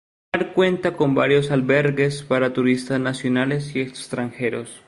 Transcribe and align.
El 0.33 0.39
lugar 0.39 0.53
cuenta 0.55 0.97
con 0.97 1.13
varios 1.13 1.51
albergues 1.51 2.23
para 2.23 2.53
turistas 2.53 2.99
nacionales 2.99 3.75
y 3.75 3.81
extranjeros. 3.81 4.79